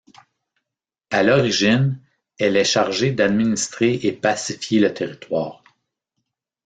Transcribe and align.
À 1.11 1.21
l'origine, 1.21 2.01
elle 2.39 2.57
est 2.57 2.65
chargée 2.65 3.11
d'administrer 3.11 3.99
et 4.01 4.11
pacifier 4.13 4.79
le 4.79 4.91
territoire. 4.95 5.63